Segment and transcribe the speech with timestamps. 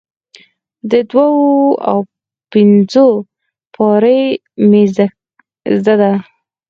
[0.91, 1.27] د دوو
[1.89, 1.99] او
[2.51, 3.09] پنځو
[3.73, 4.21] پاړۍ
[4.69, 4.83] مې
[5.83, 6.13] زده ده،